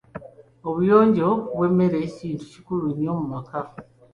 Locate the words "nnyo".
2.93-3.11